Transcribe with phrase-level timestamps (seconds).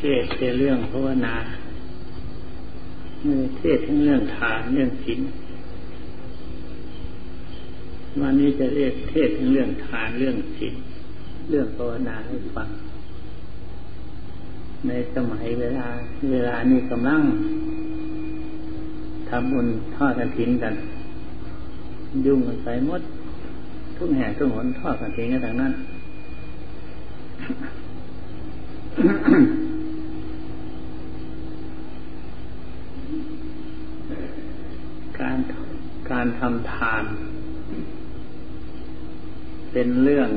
[0.00, 0.24] เทศ
[0.58, 1.34] เรื่องภาวนา
[3.22, 5.20] ไม่เทศทั้งเรื่องทานเรื่องศีล
[8.20, 10.74] วันนี้จะเรียกเทศทั้งเรื่องทานเรื่องศีล
[11.48, 12.68] เรื่องภาวนาให้ฟัง
[14.86, 15.86] ในสมัยเวลา
[16.32, 17.22] เวลานี้กำลัง
[19.28, 20.74] ทำบุญทอดกันทิ้นกัน
[22.26, 23.02] ยุ่งกันไปหมด
[23.96, 25.72] ทุกแห่งทุกหนทอดกันทิ้งกันต่างนั้น
[35.20, 35.38] การ
[36.22, 37.04] การทำทาน
[39.72, 40.28] เป็นเรื่อง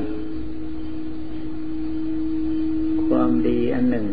[3.06, 4.06] ความดีอันหนึ่ง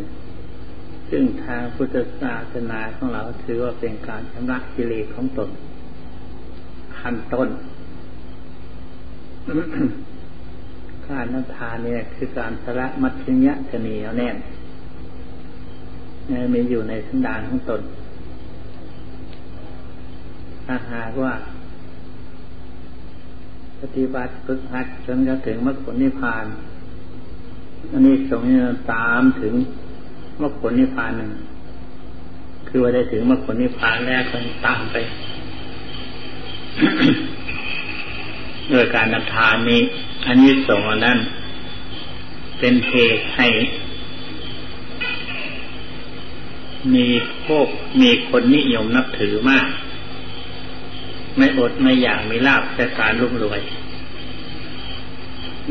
[1.10, 5.50] ซึ่งทางพุทธศาสนาของเราถือว่าเป็นการชำระกิเลสของตน
[7.00, 7.50] ขั้นต้น
[11.08, 14.36] การน้ำทานเนี่ย คือการสละมัชญะชนีเอาแน่น
[16.54, 17.82] มีอยู่ในสันดานของตน
[20.66, 21.34] ถ้าหากว่า
[23.82, 26.46] ปฏิบัติฝึกหัดจนกระถึงมรรคผลนิพพาน
[27.92, 28.44] อันนี้สง
[28.92, 29.54] ตามถึง
[30.42, 31.32] มรรคผลนิพพานหนึ่ง
[32.68, 34.96] คือว่าได้ถึงมรรคผลนิพพานแล้วคนตามไป
[38.72, 39.82] ด้วยการนำทานนี้
[40.28, 41.18] อันนี้สงนั้น
[42.60, 43.48] เป็นเหตุให้
[46.94, 47.08] มี
[47.48, 47.68] พวก
[48.02, 49.68] มีคนนิยมนับถือมาก
[51.38, 53.62] ไม่อดไม่อยากมีลาบแต่การรุ่มรวย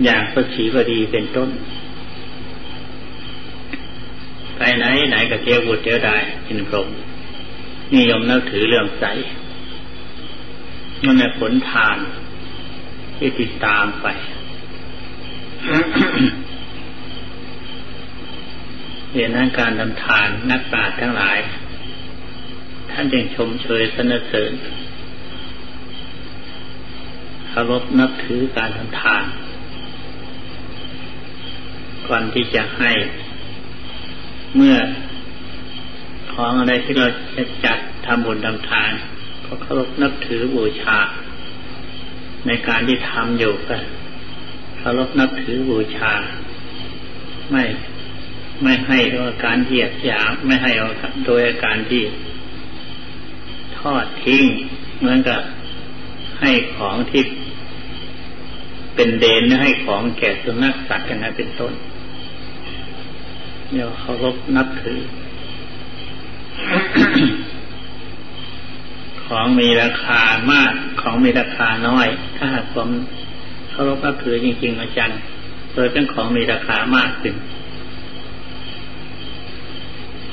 [0.04, 1.50] อย่างพระชีวดีเป็นต้น
[4.56, 6.16] ไปไหนไหนก็เที่ยวบุตรเที่ยวได้
[6.46, 6.88] กินพรม
[7.94, 9.04] นิยมนับถือเรื่องใส
[11.04, 11.98] มันในผลทาน
[13.16, 14.06] ที่ติดตามไป
[19.12, 21.38] เรียนนั้นการทำทานนักปราชญ์ทั้งหลาย
[22.90, 24.52] ท่านยังชมเชยสนเสริญ
[27.50, 29.24] เคารพนับถือการทำทาน
[32.08, 32.92] ก่อนที่จะให้
[34.56, 34.76] เมื่อ
[36.32, 37.06] ของอะไรที่เรา
[37.36, 38.92] จะจัดทำบุญทำทาน
[39.44, 40.98] ก็เคารพนับถือบูชา
[42.46, 43.76] ในการที่ทำอยู่ก็
[44.78, 46.12] เคารพนับถือบูชา
[47.50, 47.64] ไม่
[48.62, 50.70] ไม่ให้โดยการเหยียดหยามไม่ให้
[51.26, 52.02] โดยอาการที่
[53.78, 54.44] ทอดทิ้ง
[54.98, 55.40] เหมือนกับ
[56.40, 57.22] ให้ของที่
[59.02, 61.72] เป็นเดนให้ของแก่สุนัขสัตว์อย่างนั้นเป็นต้น
[63.72, 65.00] เนี่ยวเคารพนับถือ
[69.24, 70.20] ของมีราคา
[70.52, 72.88] มากของมีราคาน้อย ถ้าหากผม
[73.70, 75.18] เคารพนับถือจริง ๆ อาจารย์
[75.72, 77.34] เปิดเป็นของมีราคามากขึ้น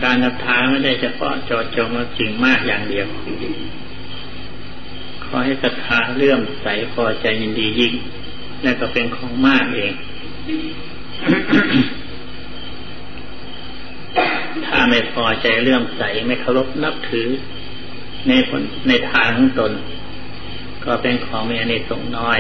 [0.04, 3.08] การรับทานไม่ได้เฉพาะจอจงจริงมากอย่างเดียว
[5.26, 7.96] ขอให้ศรัทธาเลื่อมใสพอใจยินดียิ่ง
[8.64, 9.94] และก็เป็นของมากเอง
[14.66, 17.28] ถ้าไม่พอใจเลื่อมใสไม่เคารพนับถือ
[18.28, 19.72] ในผลในทางของตน
[20.86, 22.40] ก็เป็นของมีอเนิสงน้อย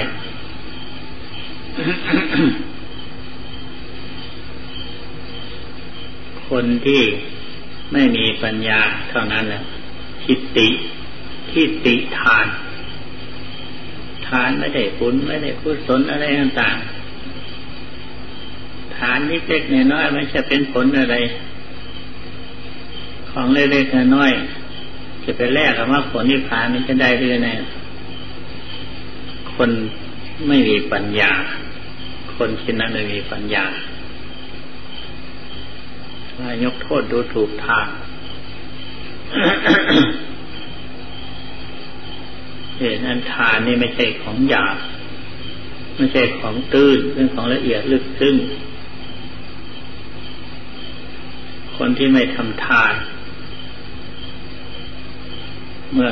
[6.49, 7.03] คนที่
[7.93, 9.61] ไม่มีปัญญาเท่านั้นแหละ
[10.23, 10.67] ทิฏฐิ
[11.51, 12.45] ทิฏฐิทาน
[14.27, 21.15] ทานไม่ได้บุญไม่ได้กุศลอะไรต่างๆทานนิดเล็กน้อยม่ใช่เป็นผลอะไร
[23.31, 27.49] ของเล็กๆน้อยๆจะไปแลกกับว่าผลนิพพานมันจะได้หรือไง
[29.55, 29.69] คน
[30.47, 31.31] ไม่มีปัญญา
[32.35, 33.65] คนเช่นนั้นไม่มีปัญญา
[36.39, 37.87] ว่ายกโทษดูถูกทาง
[42.77, 44.77] เห็นอันทานนี่ไม่ใช่ของหยาบ
[45.95, 48.35] ไม่ใช่ของตื้นเป็นของละเอียดลึกซึ้ง
[51.77, 52.93] คนที่ไม่ทำทาน
[55.93, 56.11] เมื่อ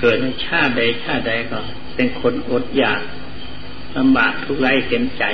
[0.00, 1.58] เกิดในชาติใดชาติใดก็
[1.94, 3.00] เป็นคนอดอยาก
[3.96, 5.24] ลำบากทุกไร้เข็นใจ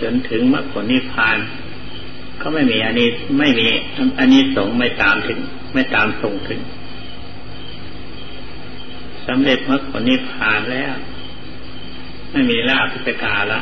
[0.00, 1.38] จนถึงมรรคผลนิพพาน
[2.40, 3.08] ก็ไม่มีอันนี้
[3.38, 3.68] ไม่มี
[4.18, 5.38] อันนี้สงไม่ตามถึง
[5.72, 6.60] ไม่ตามส่งถึง
[9.28, 10.94] สำเร็จมรรคผลนิพพานแล้ว
[12.30, 13.60] ไม่มีลาภพิจการละ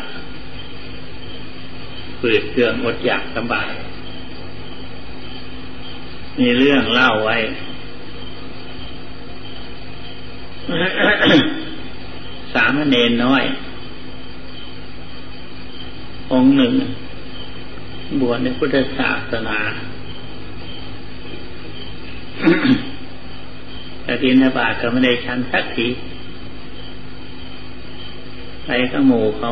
[2.20, 3.72] ฝืดเคืองอดอยากลำบาก
[6.38, 7.36] มีเรื่องเล่าไว้
[12.54, 13.44] สามเณรน้อย
[16.32, 16.72] องหนึ่ง
[18.20, 19.58] บวชในพุทธศาสนา
[24.06, 25.86] แต่ดินบาทก็ไม่ได้ชันสักที
[28.64, 29.50] ไปก็หมู่เขา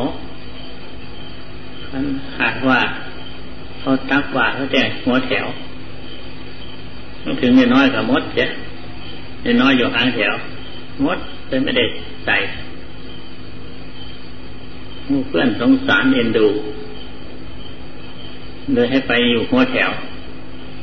[1.87, 2.05] คัน
[2.39, 2.79] หากว่า
[3.79, 5.45] เขาตักบาทเขาแจกหัวแถว
[7.41, 8.45] ถึงเนน้อยกับมดเจ้
[9.43, 10.33] เนน้อยอยู่หางแถว
[11.05, 11.17] มด
[11.47, 11.85] เป็นไม่ได้
[12.25, 12.35] ใส่
[15.27, 16.47] เพื่อนสงสารเอ็นดู
[18.73, 19.91] เลยให้ไปอยู่หัวแถว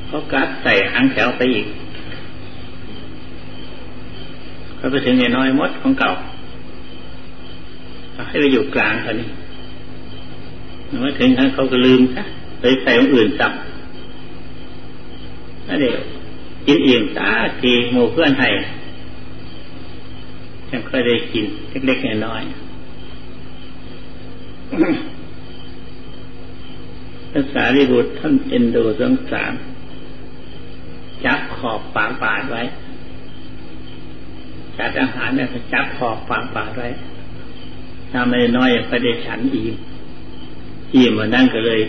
[0.06, 1.66] เขากัดใส่หางแถวไปอีก
[4.82, 6.10] เขาไปถึงเนน้อยมดของเก่า
[8.28, 9.28] ให้ไปอยู่กลางคนนี้
[11.00, 12.22] เมื่อถึงนั้นเขาก็ลืมซะ
[12.60, 13.52] เลยใส่ของอื่นซับ
[15.68, 15.98] นั่นเอง
[16.66, 17.30] กินเองตา
[17.60, 18.52] ทีหมู่เพื่อนไทย
[20.70, 21.44] ยังเคยได้กิน
[21.86, 22.52] เล็กๆน้อยๆ
[27.32, 29.52] ภาษาริบุตรท่านเอ็นดูสงสาร
[31.24, 32.62] จับขอบปากปาดไว้
[34.82, 36.88] จัดอาหารเนี่ยจับขอบปากปาดไว้
[38.10, 39.76] ถ้าไม่น้อยยังได้ฉันอิ่ม
[40.94, 41.80] อิ่มมานั่งก็เลย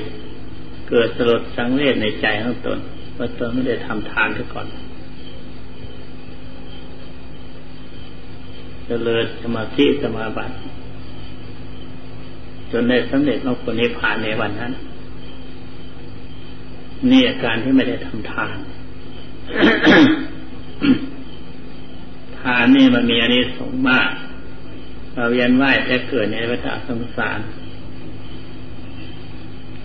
[0.89, 2.79] เกิดสลดสังเวชในใจของตน
[3.17, 4.67] ว่าตนไม่ได้ทำทานซะก่อน
[8.87, 10.53] จเจริญสมาธิสมาบัติ
[12.71, 14.73] จนได้สำเร็จมรรคผลนิพพานในวันนั้น
[17.11, 18.55] นี่อาการที่ไม่ได้ทำทาน
[22.43, 24.09] ทานนี่มันมีอันนี้สงมาก
[25.13, 27.39] เราเวียนว่ายแต่เกิดในวัฏสงสาร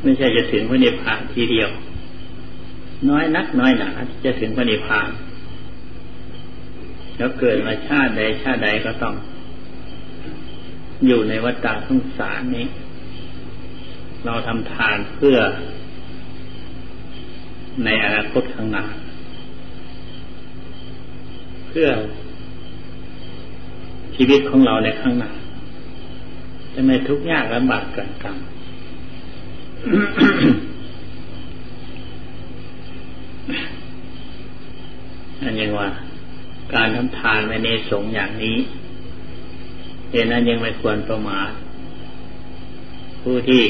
[0.03, 1.71] ไม่ใช่จะถึงพระนิพพานทีเดียว
[3.09, 5.09] น้อยนักน้อยหนาที่จะถึงพระนิพพาน
[7.17, 9.15] แล้วเกิดมาชาติใดชาติใดก็ต้อง
[11.07, 12.67] อยู่ในวัฏสงสารนี้
[14.25, 15.39] เราทำทานเพื่อ
[17.85, 18.85] ในอนาคตข้างหน้า
[21.69, 21.89] เพื่อ
[24.21, 25.31] ชีวิตของเราในข้างหน้า
[26.75, 28.37] จะไม่ทุกข์ยากลำบากเกินกรรม
[35.43, 35.89] อันยังว่า
[36.75, 38.57] การทำทานในเนสงอย่างนี้
[40.11, 41.51] เหตุนั้นยังไม่ควรประมาท
[43.23, 43.63] ผู้ที่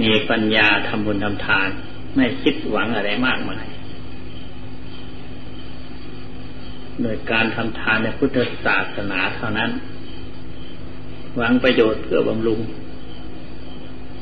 [0.00, 1.68] มีปัญญาทำบุญทำทาน
[2.16, 3.66] ไม่คิดหวังอะไรมากมาย
[7.02, 9.70] โดยการทำทานในพุทธศาสนาเท่านั้น
[11.36, 12.60] หวังประโยชน์เพื่อบำรุง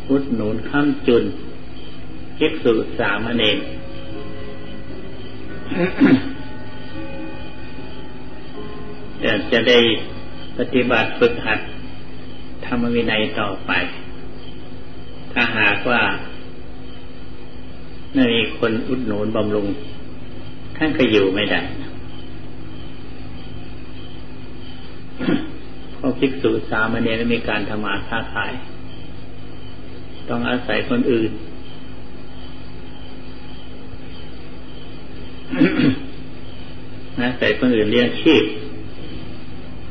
[0.06, 1.25] พุทธหนุนข้ามจุน
[2.38, 3.58] คิกสุสามเณร
[9.22, 9.78] จะจะได้
[10.58, 11.60] ปฏิบัติฝึกหัด
[12.66, 13.70] ธรรมวินัยต่อไป
[15.32, 16.02] ถ้าหากว่า
[18.14, 19.66] ไม่มีคนอุดหนุนบำรุง
[20.76, 21.60] ท่านก็อยู่ไม่ได้
[25.94, 28.53] เพราะ ภิกษุสามเณรมีการทำมาค้าขาย
[30.29, 31.31] ต้องอาศัยคนอื่น
[37.20, 38.44] อาศัยคนอื่นเลี้ยงชีพ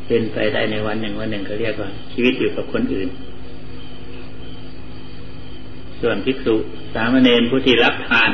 [0.07, 3.09] เป็นไปได้ในวันหนึ่งวันหนึ่งเขาเรียกว่า ชีวิตอยู่กับคนอื่น
[6.01, 6.55] ส่วนภิกษุ
[6.93, 8.31] สามเณรผู้ที่รับทาน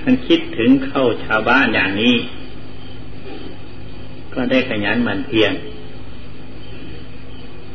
[0.00, 2.14] ท่านคิดถึงเข้าชาวบ้านอย่างนี้
[4.34, 5.52] ก็ได้ขยันหมั่นเพียร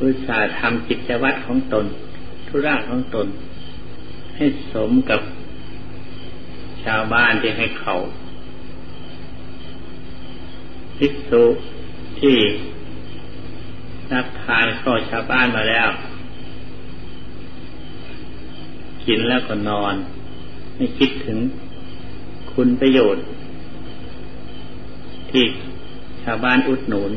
[0.03, 1.85] อุตสาห์ทำกิจวัตรของตน
[2.47, 3.27] ธุระของตน
[4.35, 5.21] ให้สมกับ
[6.83, 7.93] ชาวบ้านที่ให้เขา
[10.97, 11.43] ภิกษุ
[12.19, 12.37] ที่
[14.13, 15.89] รับทานข้อชาวบ้านมาแล้ว
[19.05, 19.95] กินแล้วก็นอน
[20.75, 21.39] ไม่คิดถึง
[22.53, 23.23] คุณประโยชน์
[25.31, 25.43] ที่
[26.23, 27.11] ชาวบ้านอุดหนุน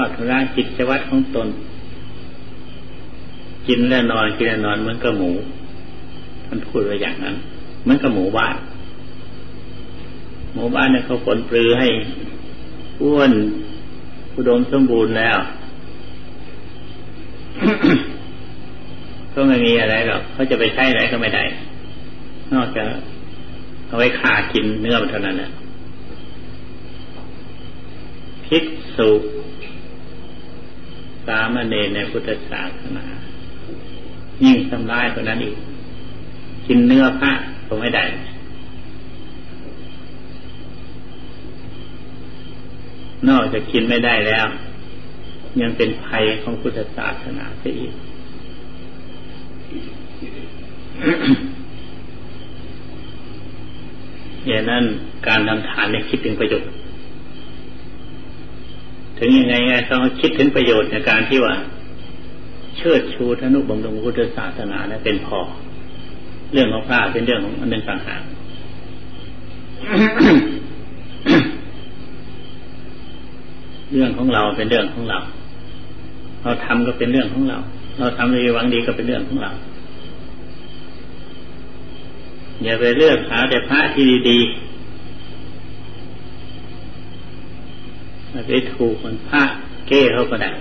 [0.00, 1.48] อดทุราจิตวัตรของตน
[3.68, 5.30] กินแล้วนอนกินแล้วนอนเหมือนกับหมู
[6.46, 7.34] ท่านพูดไว้อย่างนั้น
[7.82, 8.56] เหมือนกับหมูบ้าน
[10.54, 11.88] หมูบ้านเนี่ยเขาผลปลือให้
[13.02, 13.32] อ้วน
[14.36, 15.38] อุดมสมบูรณ์แล้ว
[19.34, 21.44] ก็ไม่มีอะไรหรอกเขาจะไปใช้อะไรก็ไม่ได้
[22.54, 22.86] นอกจาก
[23.86, 25.50] เอาไว้ขากินเนื้อมันเท่านั้นนะ
[28.46, 28.64] ภิก
[28.96, 29.10] ษุ
[31.28, 33.06] สามเณรในพุทธศาสนา
[34.44, 35.56] ยิ่งทำร้ายกว่นั้นอีก
[36.66, 37.32] กินเนื้อพระ
[37.66, 38.04] ก็ไม่ได้
[43.28, 44.46] นอกจากกินไม่ได้แล้ว
[45.60, 47.92] ยังเป็นภัยของพุทธศาสนาไปอีก
[54.46, 54.84] อย่างนั้น
[55.26, 56.68] การทำทานในคิดถึงประโยชน์
[59.18, 61.54] ถึงยังไงไงต้องคิดถึงประโยชน์ในการที่ว่า
[62.76, 65.40] เชิดชูธนุบำรุงพุทธศาสนาเนี่ยเป็นพอ
[66.52, 68.22] เรื่องของพระเป็นเรื่องของอันหนึ่งต่างหาก
[73.92, 75.18] เรื่องของเราเป็นเรื่องของเรา
[76.42, 77.58] เราทำก็เป็นเรื่องของเรา
[77.98, 79.50] เราทำในหวังดีก็เป็นเรื่องของเรา
[82.62, 84.67] อย่าไปเลือกหาแต่พระที่ดีๆ
[88.46, 89.42] ไปถูกคนพระ
[89.88, 90.52] เก้เขาก็ได้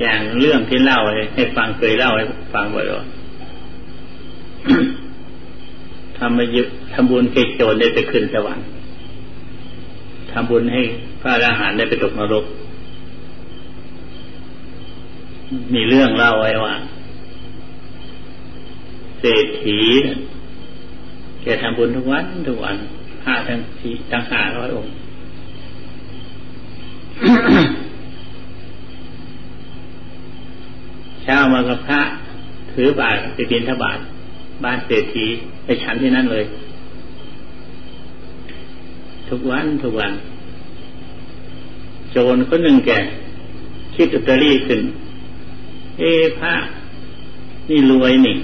[0.00, 0.98] อย่างเรื่องที่เล่า
[1.34, 2.24] ให้ฟังเคยเล่าให้
[2.54, 3.18] ฟังบ่อยๆ
[6.18, 6.62] ทำมายึ
[6.92, 8.66] ทำบุญเกจโจรได้ไปขึ้นสวรรค์
[10.32, 10.82] ทำบุญให้
[11.20, 12.44] พระอรหันต์ได้ไปตกนรก
[15.74, 16.74] มีเรื่องเล่าไว้ว่า
[19.20, 19.80] เศรษฐี
[21.42, 22.76] แกทำบุญทุกวันทุกวัน
[23.28, 24.92] พระทั้งสี่ตั้งห้าร้อยองค์
[31.22, 32.00] เช้ามากับพระ
[32.72, 33.98] ถือบาตรไปบิณฑบาต
[34.64, 35.26] บ้านเศรษฐี
[35.64, 36.44] ไปฉันที่นั่นเลย
[39.28, 40.12] ทุกวันทุกวัน
[42.10, 42.90] โจรคนหนึ่งแก
[43.94, 44.80] คิดอุตรีขึ้น
[45.98, 46.54] เอ้พระ
[47.68, 48.36] นี่รวยนี่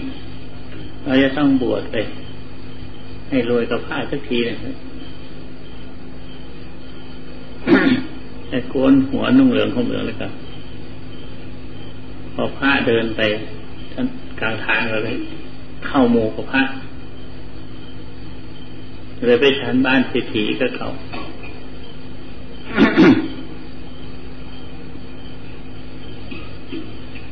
[1.04, 1.96] เราจะต้องบวชไป
[3.34, 4.56] ให้รวยกับพระสักทีนะ
[8.48, 10.32] แต่โกนหัวนุ่งเหลืองของเหลืองเลยครับ
[12.34, 13.20] พอพระเดินไป
[13.92, 14.06] ท่าน
[14.40, 15.16] กลางทางเลย
[15.86, 16.62] เข้าโมกับพระ
[19.26, 20.88] เลยไปชั้นบ้านเศรษฐีก็เขา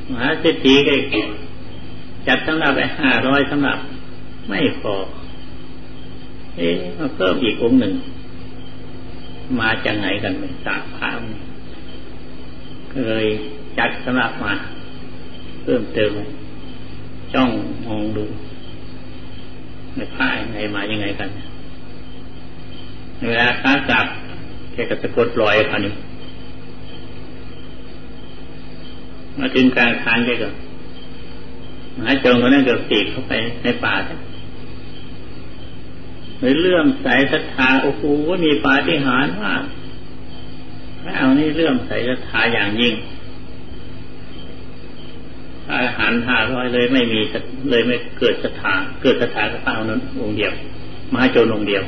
[0.08, 0.92] มหาเศรษฐีก็
[2.26, 3.78] จัดสำหรับไปห้าร้อยสำหรับ
[4.48, 4.94] ไม่พอ
[6.56, 6.76] เอ๊ะ
[7.16, 7.94] เพิ่มอีกองค์หนึ่ง
[9.60, 11.22] มาจากไหนกันไม่ทราบพาม
[12.92, 13.26] ก็เลย
[13.78, 14.52] จัดสำหรับมา
[15.62, 16.10] เพิ่มเติม
[17.34, 17.50] จ้อง
[17.86, 18.24] มองดู
[19.94, 21.30] ในผ้าไงมายังไงกัน
[23.28, 24.06] เวลาค้าจับ
[24.72, 25.94] แกก็สะกดรอยคันนี้
[29.38, 30.48] มาถึงกลางทางแกก็
[32.00, 33.32] หาจงก็นั่นก็ตีเข้าไป
[33.62, 33.94] ในป่า
[36.42, 38.02] เลยเลื่อมใสศรัทธาโอ้โห
[38.44, 39.62] มีปาฏิหาริย์มาก
[41.02, 42.94] พระเอานี่เลื่อมใสศรัทธาอย่างยิ่ง
[45.72, 47.20] อาหารห้าร้อยเลยไม่มี
[47.70, 48.72] เลยไม่เกิดศรัทธา
[49.02, 50.52] เกิดศรัทธาก็เป้านั้นองค์เดียว
[51.12, 51.82] มหาโจรองค์เดียว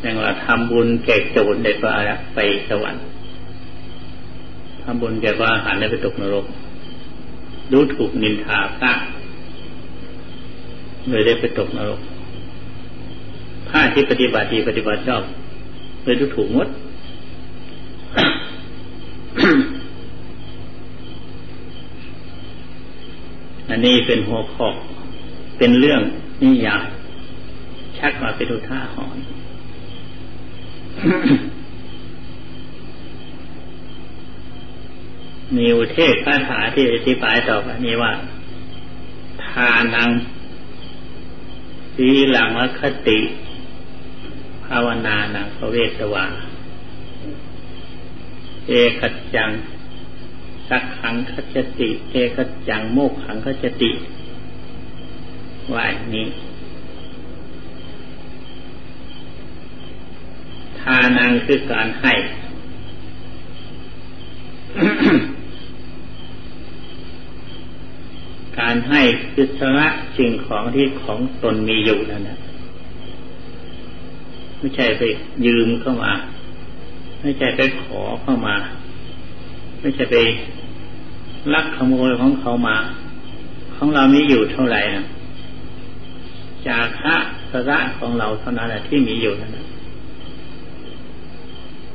[0.00, 1.96] อย่างว่าทำบุญแก่โจรได้ปลา
[2.34, 3.04] ไปสวรรค์
[4.82, 6.44] ทำบุญแก่ว่าอาหารได้ไปตกนรก
[7.72, 8.92] ดูถูกนินทาพระ
[11.08, 12.00] เลยได้ไปตกนรก
[13.68, 15.22] พระที่ปฏิบัติดีปฏิบัติชอบ
[16.04, 16.68] เลยดูถูกมด
[23.70, 24.68] อันนี้เป็นหัวข้อ
[25.58, 26.00] เป็นเรื่อง
[26.42, 26.86] นิยาย
[27.98, 29.18] ชักมาไปดูท่าหอน
[35.56, 38.12] มีอุเทศคาถาที่อธิบายต่อไปนี้ว่า
[39.44, 40.08] ทานัง
[41.94, 43.18] สีหลังวคติ
[44.64, 46.26] ภาวนานังพระเวสวา
[48.66, 49.50] เอกัจจัง
[50.68, 53.90] สักขังขจติ เอกัจจังโมกขังขจติ
[55.74, 56.28] ว่าอย่างนี้
[60.80, 62.14] ทานังคือการให้
[68.70, 69.02] การให้
[69.34, 72.38] คือสละสิ่งของที่ของตนมีอยู่นั่นนะ
[74.58, 75.02] ไม่ใช่ไป
[75.46, 76.12] ยืมเข้ามา
[77.20, 78.54] ไม่ใช่ไปขอเข้ามา
[79.80, 80.16] ไม่ใช่ไป
[81.54, 82.76] ลักขโมยของเขามา
[83.76, 85.06] ของเรามีอยู่เท่าไหร่นะ
[86.68, 87.16] จากพระ
[87.50, 89.66] สระของเราเท่านั้นแหละที่มีอยู่นั่นนะ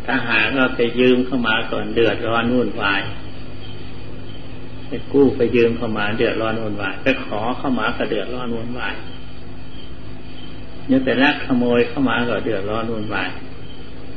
[0.05, 3.01] ถ้าหากเราไปยืมเข้ามาก่อนเดือดร้อนวุ่นวาย
[5.13, 8.93] กู้ไปยืมเข้ามาเดือดร้อนวุ่นวาย ไปขอเข้ามาก็เดือดร้อนวุ่นวาย
[10.87, 13.29] เนี่ยไปลักขโมยเข้ามาก็เดือดร้อนวุ่นวาย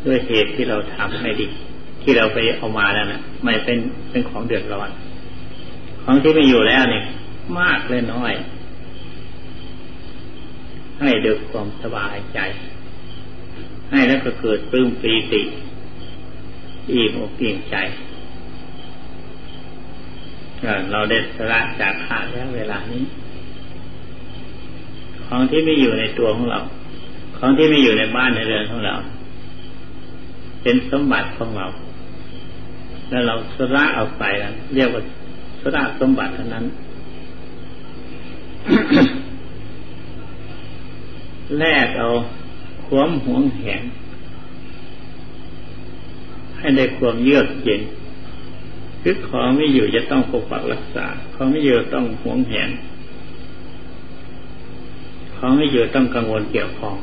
[0.04, 1.47] ด้วยเหตุที่เราทำไม่ดี
[2.02, 3.78] ที่เราไปเอามาแล้วนะไม่เป็น
[4.11, 4.88] เป็นของเดือดร้อน
[6.04, 7.04] ของที่ไม่อยู่แล้วเนี่ย
[7.58, 8.32] มากเลยน้อย
[11.00, 12.38] ให้เดือดความสบายใจ
[13.90, 15.42] ให้แล้วก็เกิดปลื้มปีติ
[16.90, 17.76] อิ่มอกอิ่มใจ
[20.92, 23.02] เราได้สละจากขาแล้วเวลานี้
[25.26, 26.60] ของที่ไม่อยู่ในตัวของเรา
[27.38, 28.94] ของที่ไม่อยู่ในบ้านในเรือนของเรา
[30.62, 31.66] เป็นสมบัติของเรา
[33.08, 35.02] แล้วเราสละเอาไปแล้วเรียกว่า
[35.60, 36.64] สละสมบัติเท่านั้น
[41.58, 42.08] แลกเอา
[42.86, 43.82] ความหวงแหน
[46.58, 47.82] ให้ได้ความเยือกเย็น
[49.02, 52.71] คือของไม่อยู่จะต้องปกปักรักษา ของไม่อยู่ต้องหวงแหน
[55.37, 56.97] ของไม่อยู่ต้องกังวลเกี่ยวข้อง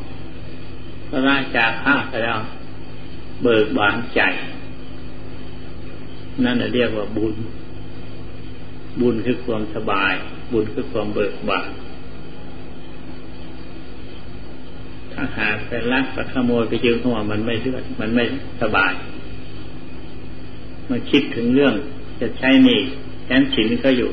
[1.08, 2.40] พระราชาข้าไปแล้ว
[3.44, 4.22] เบิกบานใจ
[6.44, 7.36] นั่นเรียกว่าบุญ
[9.00, 10.14] บุญคือความสบาย
[10.52, 11.70] บุญคือความเบิกบาน
[15.14, 18.24] ถ้าหากไปลักไปขโมยไปยืมเข้ามามันไม่เลือดมันไม่
[18.62, 18.94] สบาย
[20.90, 21.74] มันคิดถึงเรื่อง
[22.20, 22.80] จะใช้นี่
[23.26, 24.12] แค้นฉินก็อยู่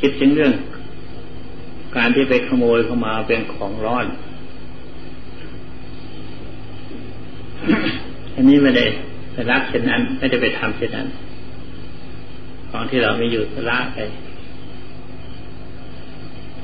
[0.00, 0.52] คิดถึงเรื่อง
[1.96, 4.06] การที่ไปขโมยเข้ามาเป็นของร้อน
[8.34, 8.84] อันนี้ไม่ได้
[9.32, 11.06] ไปรักเช่นนั้น ไม่ได้ไปทำเช่นนั้น
[12.70, 13.98] ของที่เราไม่อยู่สละไป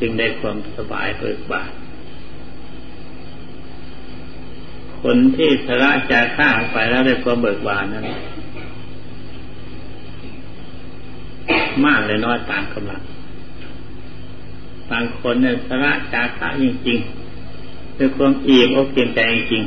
[0.01, 1.71] จึงได้ความสบายเบิกบาน
[5.03, 8.05] คนที่สละจาข้าไปแล้วได้ความเบิกบานนั้น
[11.87, 13.03] มากเลยน้อยตามกำลัง
[14.91, 19.63] บางคนเนี่ยสละจาคะจริงๆด้วยความอิ่มอกเปี่ยมใจจริง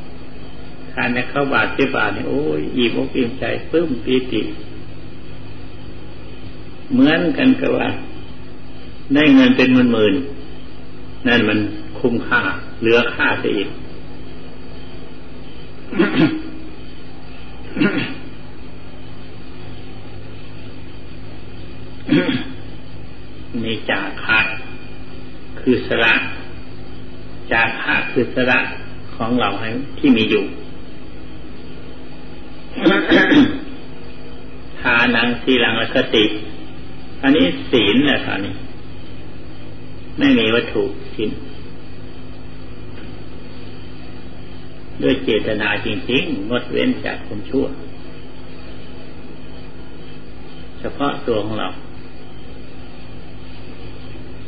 [0.00, 4.40] ๆทานในเข้าบาทที่บาทเนี่ยโอ้ยอิ่มอกเปี่ยมใจปลื้มปีติ
[6.92, 7.88] เหมือนกันกับว่า
[9.14, 11.58] ได้เงินเป็นหมื่นๆนั่นมัน
[11.98, 12.40] คุ้มค่า
[12.80, 13.68] เหลือค่าเสียอีก
[23.62, 24.38] มีจาคะ
[25.60, 26.12] คือ สระ
[27.50, 28.58] จาคะคือสระ
[29.16, 29.50] ของเรา
[29.98, 30.44] ที่มีอยู่
[34.80, 36.24] ทานังสีหลังและคติ
[37.22, 38.54] อันนี้ศีลแหละท่านี้
[40.18, 41.30] ไม่มีวัตถุศีล
[45.02, 47.64] ด้วยเจตนาจริงๆงดเว้นจากความชั่ว
[50.80, 51.68] เฉพาะตัวของเรา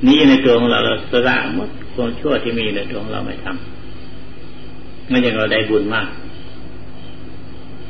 [0.07, 6.09] นี่ในตัวของเราเราสละหมดความชั่วที่มีในตัวของเราไม่ทำไม่อย่างเราได้บุญมาก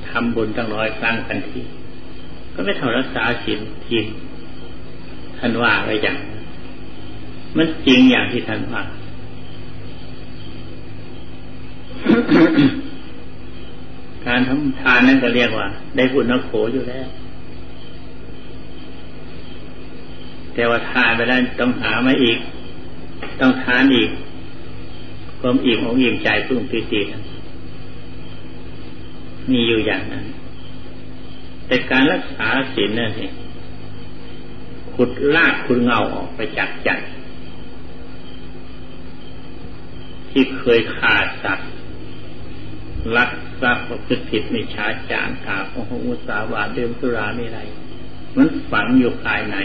[0.09, 1.61] ทำบุญตั้งร้อยครั้งกันที
[2.55, 3.99] ก็ไม่เท่ารักษาศีลที
[5.39, 6.17] ท่านว่าไว้อย่าง
[7.57, 8.83] มันจริงอย่างที่ท่านว่า
[14.27, 15.67] การทำทานนั่นก็เรียกว่า
[15.97, 17.09] ได้บุญนักโขอยู่แล้ว
[20.59, 22.39] แต่ว่าทานไปแล้วต้องหามาอีก
[23.41, 24.11] ต้องทานอีก
[25.41, 27.01] ความอิ่มของอิ่มใจปลื้มปีติ
[29.51, 30.25] มีอยู่อย่างนั้น
[31.67, 33.33] แต่การรักษาศีลนั่นเอง
[34.95, 36.91] ขุดลากขุดเงาออกไปจากใจ
[40.31, 41.71] ที่เคยขาดสัตว์
[43.17, 47.59] ลักทรัพย์ประพฤติผิดไม่ช้าจางกาของอุสาวาเดิมสุราไม่ไร
[48.37, 49.57] มันฝังอยู่ภายใน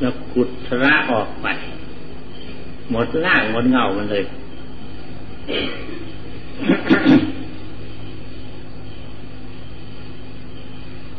[0.00, 1.46] แล้วขุดทระออกไป
[2.90, 4.24] หมดร่างหมดเงามันเลย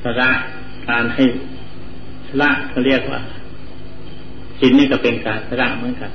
[0.03, 0.29] สระ
[0.87, 1.23] การให้
[2.27, 3.21] สระเขาเรียกว่า
[4.59, 6.11] สินนี่ก็เป็นการสระเหมือนกัน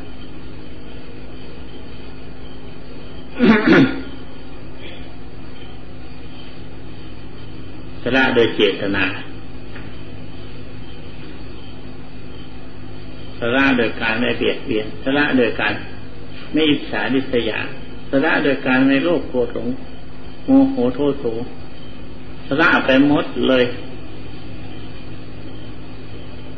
[8.03, 9.05] สระโดยเจตนา
[13.57, 15.72] ละโดยการไม่เบียดเบียนสละโดยการ
[16.52, 17.59] ไม่อิจฉาดิษยา
[18.11, 19.68] สละโดยการในโลกโกรธหลง
[20.44, 21.24] โมโหโทษโถ
[22.46, 23.64] สละไปหมดเลย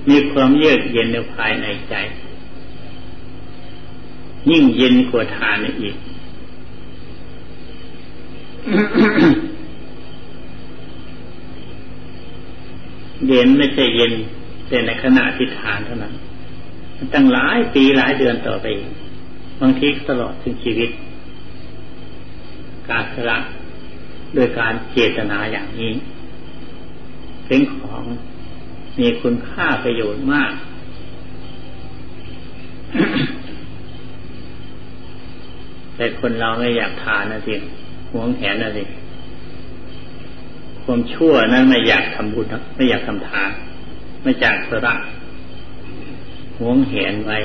[0.09, 1.95] มีความเยือกเย็นในภายในใจ
[4.51, 5.97] ยิ่งเย็นกว่าทานอีก
[13.29, 14.13] เย็นไม่ใช่เย็น
[14.69, 16.15] แต่ในขณะที่ทานเท่านั้น
[17.15, 18.67] ตั้งหลายปีหลายเดือนต่อไป
[19.61, 20.91] บางทีตลอดถึงชีวิต
[22.89, 23.39] การสละ
[24.35, 25.93] โดยการเจตนาอย่างนี้
[27.47, 28.03] เป็นของ
[29.01, 30.53] มีคุณค่าประโยชน์มาก
[35.97, 37.55] แต่คนเราไม่อยากทานนะสิ
[38.13, 38.85] หวงแหนนะสิ
[40.85, 43.51] ความชั่วนั้นไม่อยากทำบุญไม่อยากทำทาน
[44.23, 44.95] ไม่อยากสละ
[46.59, 47.39] หวงแหนไว้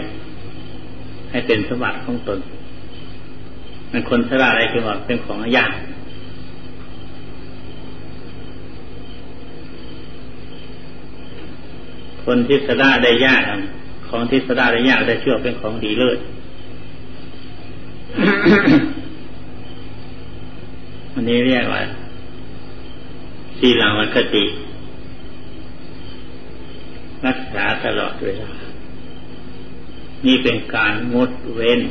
[1.29, 2.39] ให้เป็นสมบัติของตน
[3.91, 5.73] มันคนสละอะไรคือว่าเป็นของยาก
[12.25, 13.43] คนที่สละได้ยาก
[14.09, 16.19] ของที่สละได้ยากได้เชื่อเป็นของดีเลิศ
[21.13, 21.81] อันนี้เรียกว่า
[23.59, 24.43] สีลังวัคติ
[27.25, 28.60] รักษาตลอดเวลา
[30.25, 31.81] นี่เป็นการงดเว้น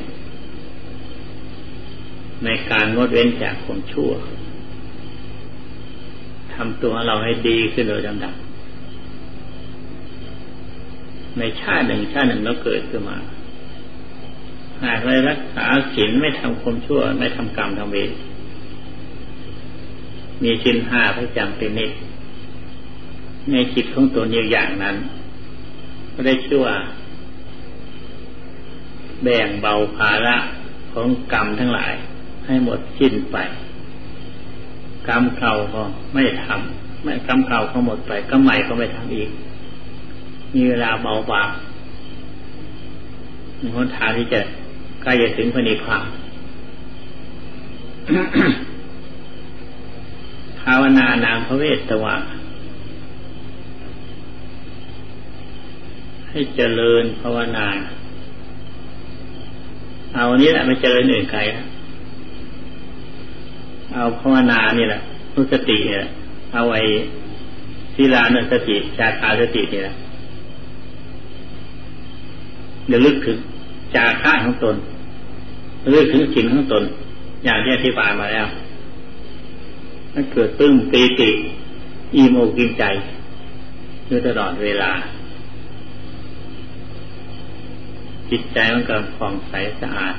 [2.44, 4.10] ในการงดเว้นจากความชั่ว
[6.54, 8.34] ทำตัวเราให้ดีขึ้นโดยลำดับ
[11.38, 13.18] ในชาติหนึ่งชาติหนึ่งเราเกิดขึ้นมา
[14.84, 18.10] หากไม่รักษาศีลไม่ทำความชั่ว ไม่ทำกรรมทำเวร
[20.42, 21.92] มีชิ้นห้าพระจำเป็นนิด
[23.52, 24.96] ในจิตของตนอย่างนั้น
[26.12, 26.76] ก็ได้ชื่อว่า
[29.22, 30.36] แบ่งเบาภาระ
[30.92, 31.92] ของกรรมทั้งหลาย
[32.46, 33.36] ให้หมดสิ้นไป
[35.08, 35.82] กรรมเก่าก็
[36.14, 39.30] ไม่ทำไม่กรรมเก่าก็หมดไปกรรมใหม่ก็ไม่ทำอีก
[40.54, 41.48] มีเวลาเบาบาง
[43.58, 44.40] ในหนทางที่จะ
[45.02, 46.04] ใกล้จะถึงพระนิพพาน
[50.60, 52.14] ภาวนานามพระเวทตวะ
[56.30, 57.66] ให้เจริญภาวนา
[60.14, 61.40] เอานี้แหละไม่เจริญอื่นไกล
[63.94, 65.00] เอาภาวนานี่แหละ
[65.34, 66.06] นุสติเนี่ย
[66.52, 66.80] เอาไว้
[67.94, 69.94] ศีลานุสติจาคาสตินี่แหละ
[72.88, 73.38] เดี๋ยวลึกถึง
[73.94, 74.76] จาค่าของตน
[75.94, 76.84] ลึกถึงสิ่งของตน
[77.44, 78.46] อย่างที่อธิบายมาแล้ว
[80.14, 81.30] มันเกิดตึ้งปีติ
[82.14, 82.84] อีโมกินใจ
[84.06, 84.90] อยู่ตลอดเวลา
[88.30, 90.14] จิตใจมันก็ผ่องใสสะอาด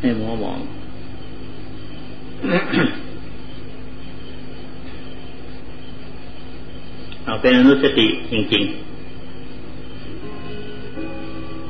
[0.00, 0.60] ให้มัวหมอง
[7.24, 8.74] เอาเป็นอนุสติจริง ๆ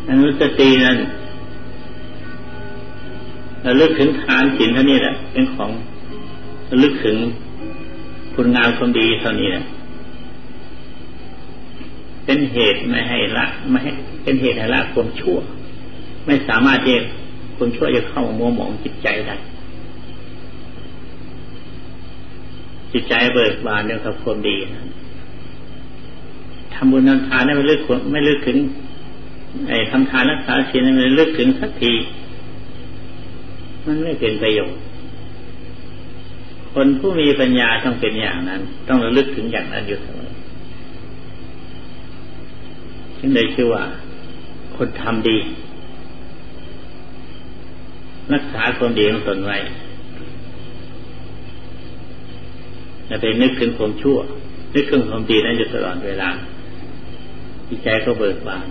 [0.09, 0.99] อนุสตินั้น
[3.62, 5.71] เราลึกถึงฐานจิตเท่านี้แหละเป็นของ
[6.83, 7.16] ลึกถึง
[8.35, 9.62] คุณงามความดีเท่านี้นะ
[12.25, 13.92] เป็นเหตุไม่ให้ละไม่ให้
[14.27, 15.39] เป็นเหตุให้ละความชั่ว
[16.27, 16.97] ไม่สามารถที่
[17.57, 19.37] ความชั่วจะเข้ามัวหมองจิตใจได้
[22.93, 24.83] จิตใจเบิกบานเรื่องกับความดีนะ
[26.75, 27.81] ทำบุญทำทานไม่ลึก
[28.12, 28.59] ไม่ลึกถึง
[29.69, 31.93] ไอ้ทำทานรักษาศีลไม่ลึกถึงสักที
[33.87, 34.79] มันไม่เป็นประโยชน์
[36.73, 40.31] คนผู้มีปัญญาต้องเป็นอย่างนั้น ต้องระลึกถึงอย่างนั้นอยู่เสมอ
[43.19, 43.85] จึงเลยชื่อว่า
[44.79, 45.39] คนทำดี
[48.35, 49.59] รักษาความดีของตนไว้
[53.07, 54.19] อย่าไปนึกถึงความชั่ว
[54.75, 56.29] นึกถึงความดีนั้นอยู่ตลอดเวลา
[57.69, 58.67] จิตใจก็เบิกบาน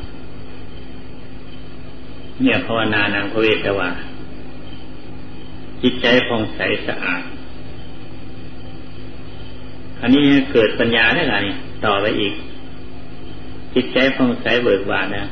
[2.41, 3.89] เนี่ยภาวนานางพระเวทวา
[5.81, 7.23] จิตใจผ่องใสสะอาด
[10.01, 11.35] อันนี้เกิดปัญญาได้ไง
[11.85, 12.33] ต่อไปอีก
[13.75, 15.25] จิตใจผ่องใสเบิกบานนะ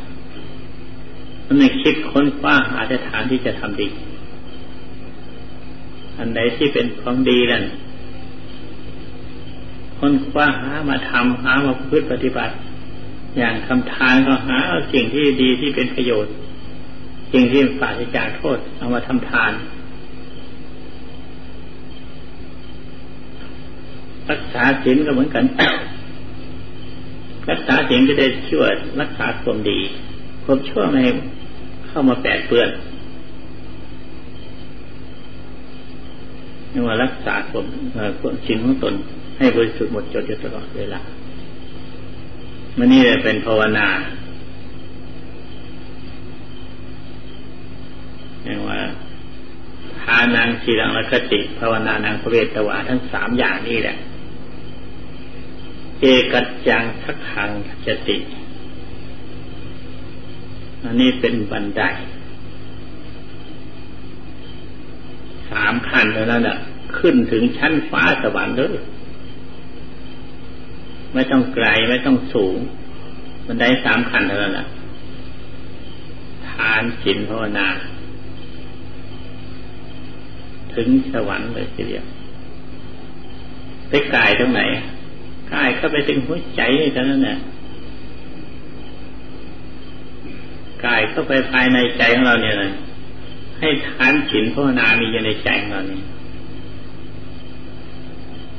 [1.45, 3.87] มันไม่คิดค้นคว้าหาสถานที่จะทำดี
[6.17, 7.63] อันใดที่เป็นของดีนั่น
[9.97, 12.53] ค้นคว้าหามาทำหามาพึ่ปฏิบัติ
[13.37, 16.33] อย่างคำทานก็หาเอาสิ่งที่ดีที่เป็นประโยชน์
[17.33, 19.51] สิ่งที่ปราศจากโทษ เอามาทำทาน
[24.29, 25.43] รักษาศีลก็เหมือนกัน
[27.49, 29.79] รักษาศีลก็ได้ช่วยรักษาความดี
[30.43, 31.01] ความชั่วไม่
[31.87, 32.69] เข้ามาแปดเปื้อน
[36.71, 37.65] นี่ว่ารักษาความ
[38.19, 38.93] ความศีลของตน
[39.37, 41.01] ให้บริสุทธิ์หมดจดอยู่ตลอดเวลา
[42.77, 43.87] มันนี่เป็นภาวนา
[48.43, 48.79] เรียกว่า
[50.01, 53.97] ทานังสีลังละคติ ภาวนานังพระเวทวาทั้งสามอย่างนี้แหละ
[56.01, 57.49] เอกัจจังสักขัง
[57.85, 58.17] จติ
[60.85, 61.83] อันนี้เป็นบันได
[65.49, 66.57] สามขั้นเท่านั้นอะ
[66.97, 68.75] ขึ้นถึงชั้นฟ้าสวรรค์เลย
[71.13, 72.57] ไม่ต้องไกลไม่ต้องสูง
[73.47, 74.67] บันไดสามขั้นเท่านั้นอะ
[76.49, 77.67] ทานศีลภาวนา
[80.75, 82.05] ถึงสวรรค์เลยทีเดียว
[83.89, 84.61] ไปกายตรงไหน
[85.53, 86.61] กายเข้าไปถึงหัวใจ
[86.93, 87.37] เท่านั้นแหละ
[90.85, 92.71] กายเข้าไปภายในใจของเราเนี่ยเลย
[93.59, 96.03] ให้ทานศีลภาวนามีอยู่ในใจของเราเนี่ย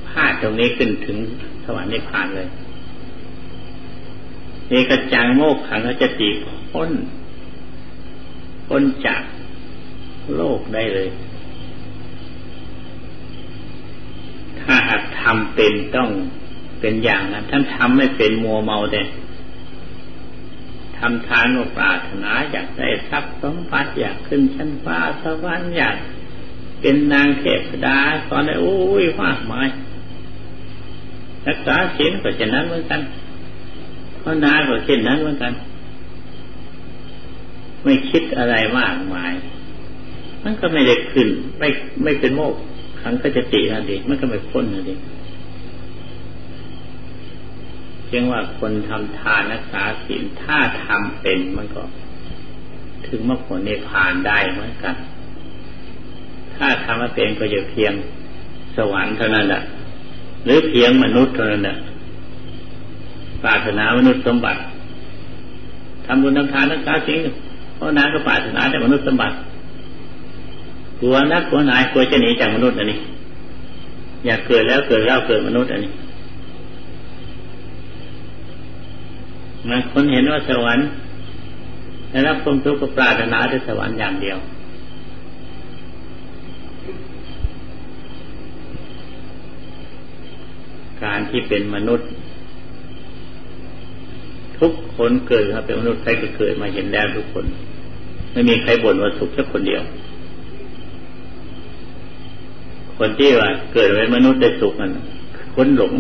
[0.09, 1.19] พาดตรงนี้ขึ้นถึง
[1.65, 2.49] สวรรค์นิพพานเลย
[4.69, 6.29] เอกจังโมกขังก็จะตี
[6.73, 6.91] พ้น
[8.69, 9.23] พ้นจาก
[10.37, 11.09] โลกได้เลย
[14.61, 16.09] ถ้าหากทำเป็นต้อง
[16.81, 19.03] เป็นอย่างนั้นท่านทำไม่เป็นมัวเมาเด่
[20.99, 25.97] ทำทานว่าปรารถนาอยากได้ทรัพย์สมบัติอยากขึ้นชั้นฟ้าสวรรค์อยาก
[26.81, 27.99] เป็นนางเทพดา
[28.31, 29.69] ตอนนี้โอ้ยมากมาย
[31.47, 33.01] รักษาศีลก็เช่นนั้นเหมือนกัน
[34.23, 35.53] ภาวนาก็เช่นนั้นเหมือนกัน
[37.85, 39.33] ไม่คิดอะไรมากมาย
[40.45, 41.29] มันก็ไม่ได้ขึ้น
[41.59, 41.69] ไม่
[42.03, 42.55] ไม่เป็นโมก
[43.01, 45.01] ขังก็จะตินั่นเองมันก็ไม่พ้นนั่นเอง
[48.15, 51.83] เพียงว่าคนทำทานรักษาศีลถ้าทำเป็นมันก็
[53.07, 54.95] ถึงมรรคผลในผ่านได้เหมือนกัน
[56.57, 57.93] ถ้าทำมาเป็นก็จะเพียง
[58.77, 59.63] สวรรค์เท่านั้นแหละ
[60.45, 61.77] หรือเพียงมนุษย์เท่านั้นแหละ
[63.43, 64.61] ปรารถนามนุษย์สมบัติ
[66.07, 67.19] ทำบุญทำทานรักษาศีล
[67.77, 69.35] เพราะนั้นก็ปรารถนาแต่มนุษย์สมบัติ
[71.01, 72.99] กลัวนักกลัวนายกลัวจะหนีจากมนุษย์อันนี้
[74.27, 75.93] อยากเกิดแล้วเกิดแล้วเกิดมนุษย์อันนี้
[79.69, 80.87] มันคนเห็นว่าสวรรค์
[82.11, 84.39] ได้รับความทุกข์ก็ปรารถนาแต่สวรรค์อย่างเดียว
[91.05, 92.09] การที่เป็นมนุษย์
[94.59, 97.45] ทุกคนเกิดมาเป็นมนุษย์ใครก็เกิดมาเห็นแล้วทุกคน
[98.33, 99.83] ไม่มีใครบ่นว่าสุขแค่คนเดียว
[102.99, 104.91] คนที่ว่าเกิดเป็นมนุษย์ได้สุขนั้น
[105.55, 105.93] คนหลง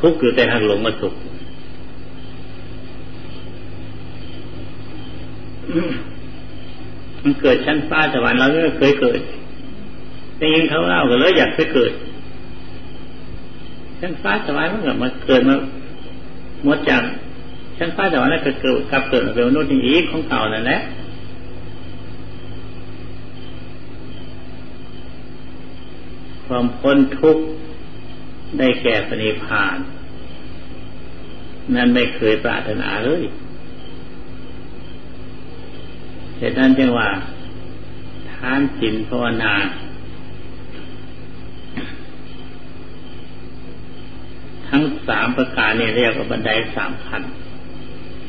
[0.00, 1.14] ทุกข์อยู่แต่ทางหลงมาสุข
[7.22, 9.20] มันเกิดชั้นฟ้าสวรรค์เราไม่เคยเกิด
[10.38, 11.92] ได้ยินเขาเล่ากันเลยอยากไปเกิด
[14.00, 15.56] ชั้นฟ้าสวรรค์มันก็มาเกิดมา
[16.64, 17.02] หมดจาก
[17.78, 20.80] ชั้นฟ้าสวรรค์แล้วก็เกิดกลับเกิดมาเป็นมนุษย์อีกของเก่านั่นแหละ
[26.46, 27.44] ความพ้นทุกข์
[28.58, 29.76] ได้แก่ปณิพาน
[31.74, 33.22] นั่นไม่เคยปรารถนาเลย
[36.40, 37.08] เหตุนั้นจึงว่า
[38.32, 39.52] ทานศีลภาวนา
[44.68, 47.22] ทั้งสามประการนี้เรียกว่าบันไดสามพัน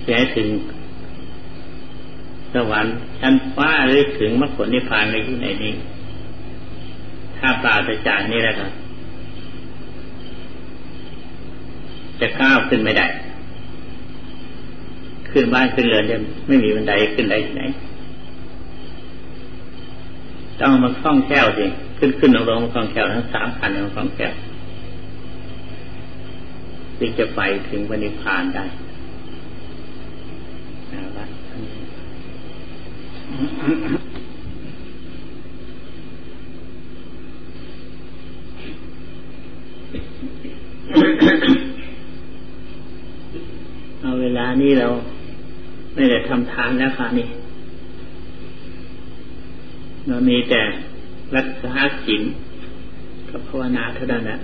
[0.05, 0.47] จะให้ถึง
[2.53, 5.73] สวรรค์ชั้นฟ้าหรือถึงมรรคผลนิพพานในที่ไหนนี้
[7.37, 8.71] ถ้าปราศจากนี้แล้วครับ
[12.19, 13.05] จะก้าวขึ้นไม่ได้
[15.31, 17.63] ขึ้นบ้านขึ้นเรือนเนี่ยไม่มีบันไดขึ้นได้ที่ไหน
[20.61, 21.65] ต้องมาคล้องแก้วสิ
[21.97, 24.33] ขึ้นขึ้นลงลงคล้องแก้วทั้งสามพันคล้องแก้ว
[26.99, 28.65] จึงจะไปถึงวนิพานได้
[30.93, 31.29] นะครับ
[44.01, 44.87] เอาเวลานี้เรา
[45.95, 47.27] ไม่ได้ทำทานแล้วค่ะนี่
[50.07, 50.61] เรามีแต่
[51.35, 51.73] รักษา
[52.05, 52.23] ศีล
[53.29, 54.37] กับภาวนาเท่านั้นแหละ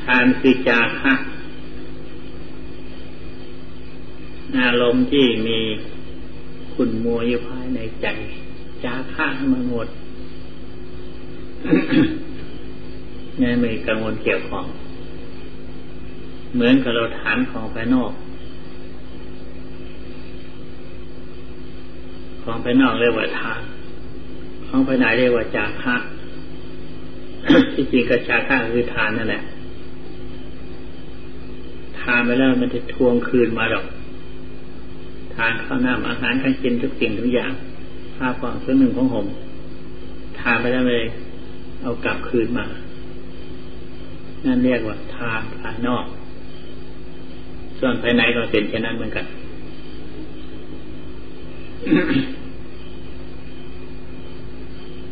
[0.00, 1.14] ทานคือจาคะ
[4.58, 5.58] อารมณ์ที่มี
[6.74, 8.06] คุณมัวอยู่ภายในใจ
[8.84, 9.88] จาคะให้มันหมด
[13.40, 14.66] นี่ไม่กังวลเกี่ยวของ
[16.54, 18.12] เหมือนกับเราทานของภายนอก
[22.50, 23.60] ของภายนอกเรียกว่าทาน
[24.68, 25.96] ของภายในเรียกว่าจาคะ
[27.74, 29.42] ที่จริงก็จาคะคือทานนั่นแหละ
[32.00, 33.84] ทานไปแล้วมันจะทวงคืนมาหรอก
[35.34, 37.52] ทานข้าวหน้าอาหารการกินทุกสิ่งทุกอย่าง
[38.16, 39.26] ผ้าผ่อนเครื่อหนึ่งของผม
[40.40, 41.04] ทานไปแล้วเลย
[41.82, 42.64] เอากลับคืนมา
[44.44, 46.04] นั่นเรียกว่าทานภายนอก
[47.78, 49.26] ส่วนภายในก็เป็นเช่นนั้นเหมือนกัน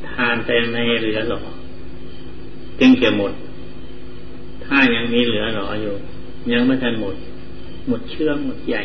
[0.09, 1.41] ทานแต่ไม่เหลือหรอ
[2.81, 3.33] จึงจะหมด
[4.65, 5.95] ถ้ายังมีเหลือหรออยู่
[6.53, 7.15] ยังไม่ทันหมด
[7.89, 8.83] หมดเชื่อมหมดใหญ่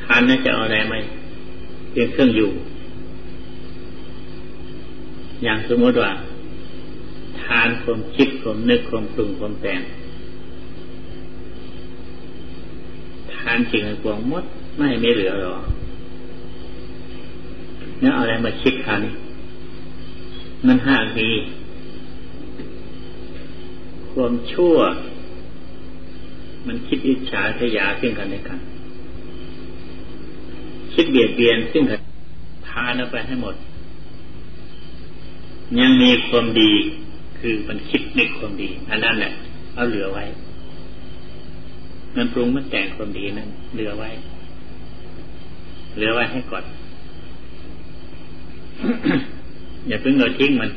[0.00, 0.94] ทานน่าจะเอาอะไรไหม
[1.90, 2.50] เพียงเครื่องอยู่
[5.42, 6.10] อย่างสมมติว่า
[7.42, 9.80] ทานความคิดความนึกความปรุงความแต่ง
[13.52, 14.44] กานจริงกวงมด
[14.78, 15.56] ไม่ไม่เหลือหรอ
[18.00, 19.02] เนี่ยเอาอะไรมาคิดคัน
[20.66, 21.28] มันห่ากมี
[24.12, 24.76] ความชั่ว
[26.66, 28.58] มันคิดอิจฉาทยาซึ่งกันและกัน
[30.94, 32.00] คิดเบียดเบียนซึ่งกัน
[32.66, 33.54] พาเราไปให้หมด
[35.80, 36.72] ยังมีความดี
[37.38, 39.32] คือมันคิดในความดีอันนั้นแหละ
[39.74, 40.24] เอาเหลือไว้
[42.16, 44.08] มันปรุงมันแต่งความดีนั้นเหลือไว้
[45.96, 46.64] เหลือไว้ให้ก่อน
[49.88, 50.70] อย่าเพิ่งเอาทิ้งมัน